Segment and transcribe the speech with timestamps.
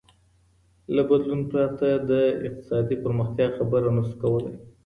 [0.95, 2.11] له بدلون پرته د
[2.47, 4.55] اقتصادي پرمختيا خبره نسو کولاى.